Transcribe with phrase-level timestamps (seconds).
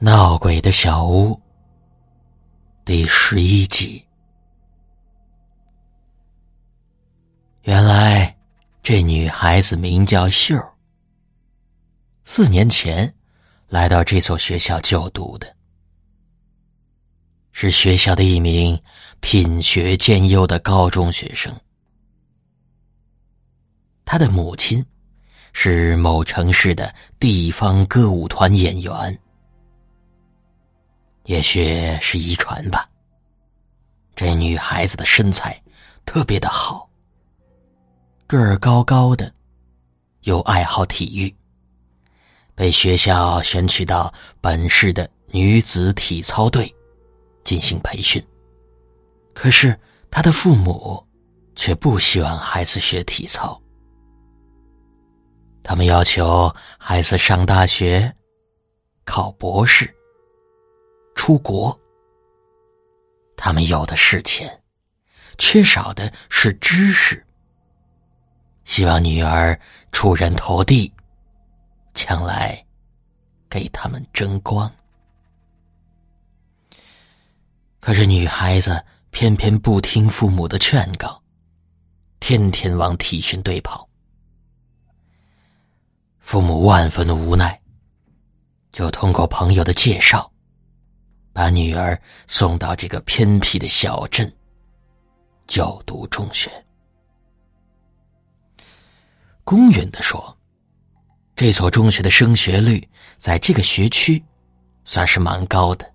[0.00, 1.40] 闹鬼的小屋
[2.84, 4.04] 第十一集。
[7.62, 8.36] 原来
[8.82, 10.74] 这女孩子名叫秀儿，
[12.24, 13.14] 四年前
[13.68, 15.56] 来到这所学校就读的，
[17.52, 18.78] 是学校的一名
[19.20, 21.54] 品学兼优的高中学生。
[24.04, 24.84] 她的母亲
[25.52, 29.20] 是某城市的地方歌舞团演员。
[31.24, 32.88] 也许是遗传吧。
[34.14, 35.60] 这女孩子的身材
[36.04, 36.88] 特别的好，
[38.26, 39.32] 个儿高高的，
[40.22, 41.34] 又爱好体育，
[42.54, 46.72] 被学校选取到本市的女子体操队
[47.42, 48.24] 进行培训。
[49.32, 49.78] 可是
[50.10, 51.04] 她的父母
[51.56, 53.60] 却不希望孩子学体操，
[55.62, 58.14] 他们要求孩子上大学，
[59.04, 59.92] 考博士。
[61.26, 61.80] 出国，
[63.34, 64.62] 他们有的是钱，
[65.38, 67.26] 缺少的是知识。
[68.66, 69.58] 希望女儿
[69.90, 70.92] 出人头地，
[71.94, 72.62] 将来
[73.48, 74.70] 给他们争光。
[77.80, 81.22] 可是女孩子偏偏不听父母的劝告，
[82.20, 83.88] 天天往体训队跑。
[86.20, 87.58] 父母万分的无奈，
[88.72, 90.30] 就通过朋友的介绍。
[91.34, 94.32] 把女儿送到这个偏僻的小镇
[95.46, 96.48] 就读中学。
[99.42, 100.34] 公允的说，
[101.36, 104.22] 这所中学的升学率在这个学区
[104.84, 105.92] 算是蛮高的，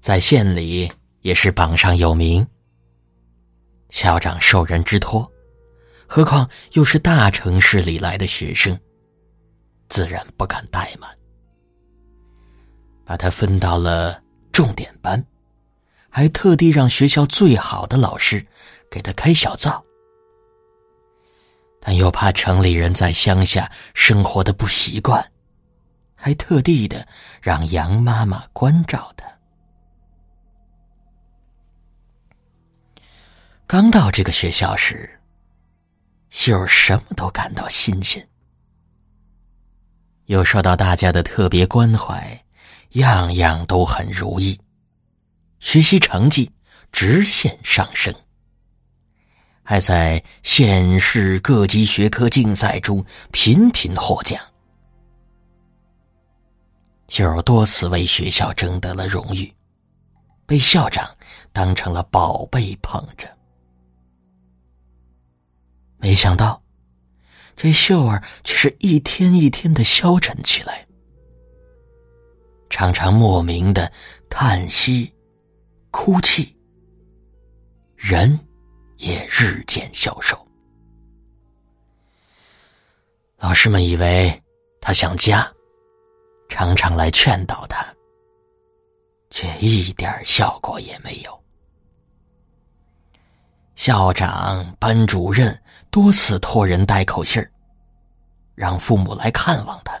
[0.00, 2.46] 在县里也是榜上有名。
[3.90, 5.30] 校长受人之托，
[6.06, 8.78] 何况又是大城市里来的学生，
[9.88, 11.10] 自然不敢怠慢。
[13.04, 14.22] 把他分到了
[14.52, 15.24] 重点班，
[16.08, 18.46] 还特地让学校最好的老师
[18.90, 19.84] 给他开小灶，
[21.80, 25.32] 但又怕城里人在乡下生活的不习惯，
[26.14, 27.06] 还特地的
[27.40, 29.26] 让杨妈妈关照他。
[33.66, 35.18] 刚到这个学校时，
[36.28, 38.28] 秀儿什么都感到新鲜，
[40.26, 42.41] 又受到大家的特别关怀。
[42.92, 44.58] 样样都很如意，
[45.60, 46.50] 学习成绩
[46.90, 48.14] 直线上升，
[49.62, 54.38] 还在县市各级学科竞赛中频频获奖。
[57.08, 59.52] 秀儿多次为学校争得了荣誉，
[60.46, 61.08] 被校长
[61.52, 63.26] 当成了宝贝捧着。
[65.98, 66.62] 没想到，
[67.54, 70.86] 这秀儿却是一天一天的消沉起来。
[72.72, 73.92] 常常莫名的
[74.30, 75.14] 叹息、
[75.90, 76.56] 哭泣，
[77.96, 78.36] 人
[78.96, 80.48] 也日渐消瘦。
[83.36, 84.42] 老师们以为
[84.80, 85.46] 他想家，
[86.48, 87.86] 常常来劝导他，
[89.28, 91.44] 却一点效果也没有。
[93.74, 97.52] 校长、班主任多次托人带口信儿，
[98.54, 99.92] 让父母来看望他，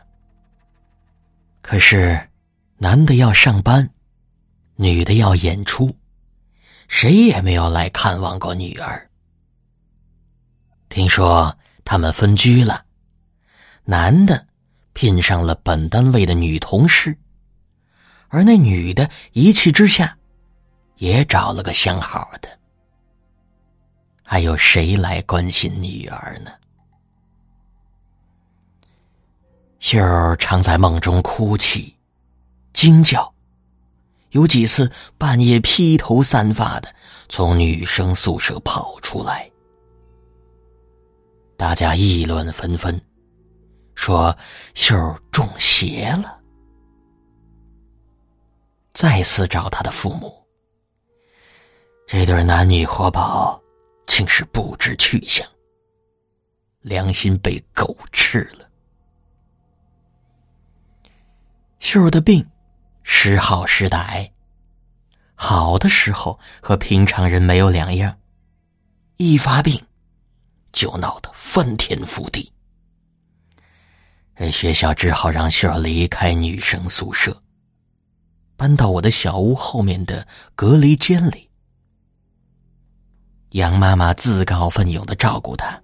[1.60, 2.18] 可是。
[2.82, 3.88] 男的要上班，
[4.74, 5.96] 女的要演出，
[6.88, 9.08] 谁也没有来看望过女儿。
[10.88, 12.84] 听说他们分居了，
[13.84, 14.48] 男的
[14.94, 17.16] 聘上了本单位的女同事，
[18.26, 20.18] 而那女的一气之下，
[20.96, 22.48] 也找了个相好的。
[24.24, 26.50] 还有谁来关心女儿呢？
[29.78, 31.91] 秀儿常在梦中哭泣。
[32.82, 33.32] 惊叫，
[34.30, 36.92] 有几次半夜披头散发的
[37.28, 39.48] 从女生宿舍跑出来，
[41.56, 43.00] 大家议论纷纷，
[43.94, 44.36] 说
[44.74, 46.40] 秀儿中邪了。
[48.90, 50.44] 再次找他的父母，
[52.08, 53.62] 这对男女活宝
[54.08, 55.48] 竟是不知去向，
[56.80, 58.68] 良心被狗吃了。
[61.78, 62.44] 秀儿的病。
[63.02, 64.30] 时好时歹，
[65.34, 68.18] 好的时候和平常人没有两样，
[69.16, 69.80] 一发病
[70.72, 72.52] 就闹得翻天覆地。
[74.50, 77.42] 学校只好让秀儿离开女生宿舍，
[78.56, 81.48] 搬到我的小屋后面的隔离间里。
[83.50, 85.80] 杨妈妈自告奋勇的照顾她，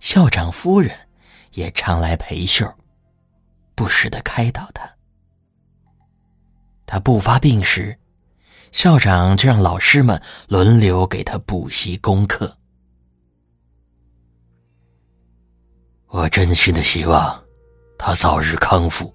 [0.00, 0.96] 校长夫人
[1.52, 2.74] 也常来陪秀儿，
[3.74, 4.90] 不时的开导她。
[6.92, 7.96] 他不发病时，
[8.72, 12.58] 校长就让老师们轮流给他补习功课。
[16.08, 17.40] 我真心的希望
[17.96, 19.14] 他早日康复，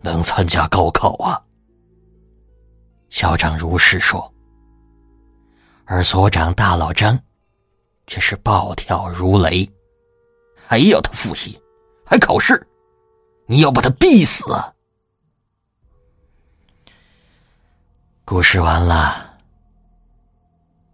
[0.00, 1.40] 能参加高考啊！
[3.10, 4.34] 校长如是说，
[5.84, 7.16] 而所长大老张
[8.08, 9.70] 却是暴跳如雷，
[10.56, 11.62] 还要他复习，
[12.04, 12.66] 还考试，
[13.46, 14.73] 你要把他逼死啊！
[18.26, 19.36] 故事完了，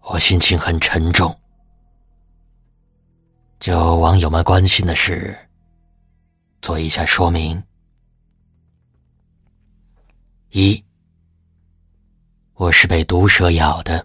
[0.01, 1.39] 我心情很沉重。
[3.61, 5.39] 就网友们关心的事，
[6.61, 7.63] 做一下说明。
[10.49, 10.85] 一，
[12.55, 14.05] 我是被毒蛇咬的，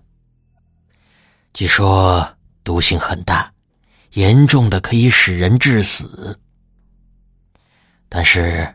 [1.51, 2.31] 据说
[2.63, 3.51] 毒性很大，
[4.11, 6.39] 严重的可以使人致死。
[8.07, 8.71] 但是，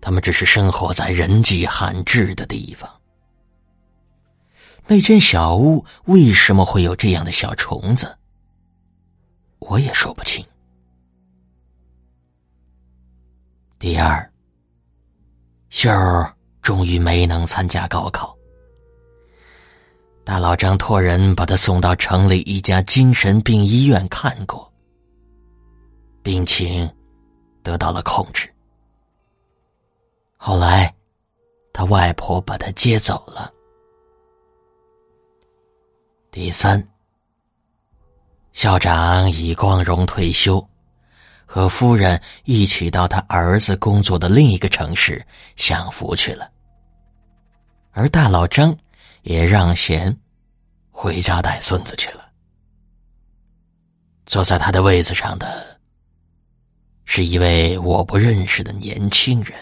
[0.00, 2.99] 他们只是生活在人迹罕至的地方。
[4.92, 8.18] 那间小屋为什么会有这样的小虫子？
[9.60, 10.44] 我也说不清。
[13.78, 14.32] 第二，
[15.68, 18.36] 秀儿终于没能参加高考。
[20.24, 24.72] 大老张托人把他送到城里一家精神病医院看过，
[26.20, 26.92] 病情
[27.62, 28.52] 得到了控制。
[30.36, 30.92] 后来，
[31.72, 33.54] 他外婆把他接走了。
[36.40, 36.82] 第三，
[38.50, 40.66] 校长已光荣退休，
[41.44, 45.22] 和夫人一起到他儿子工作的另一个城市
[45.56, 46.50] 享福去了。
[47.90, 48.74] 而大老张
[49.20, 50.18] 也让贤
[50.90, 52.32] 回家带孙子去了。
[54.24, 55.78] 坐在他的位子上的，
[57.04, 59.54] 是一位我不认识的年轻人。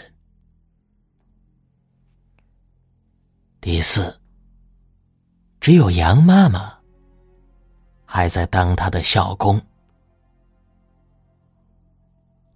[3.61, 4.18] 第四。
[5.69, 6.73] 只有杨妈妈
[8.07, 9.61] 还在当他的校工。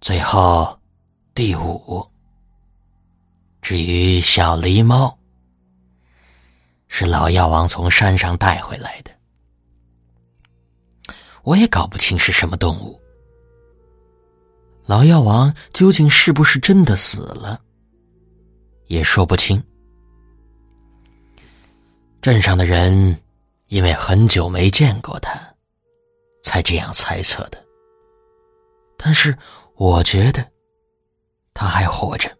[0.01, 0.79] 最后，
[1.35, 2.03] 第五，
[3.61, 5.15] 至于小狸猫，
[6.87, 9.11] 是老药王从山上带回来的，
[11.43, 12.99] 我也搞不清是什么动物。
[14.87, 17.61] 老药王究竟是不是真的死了，
[18.87, 19.63] 也说不清。
[22.23, 23.21] 镇上的人
[23.67, 25.37] 因为很久没见过他，
[26.41, 27.61] 才这样猜测的。
[28.95, 29.37] 但是
[29.75, 30.41] 我觉得
[31.53, 32.31] 他还活着。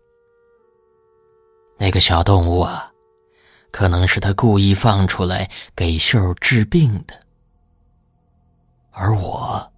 [1.77, 2.89] 那个小动物啊，
[3.71, 7.13] 可能是他故意放出来给秀儿治病的，
[8.91, 9.69] 而我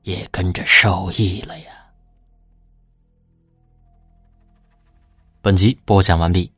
[0.00, 1.72] 也跟着受益了呀。
[5.42, 6.50] 本集播讲完毕，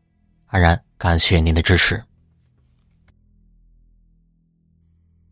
[0.47, 2.01] 安然感谢您的支持。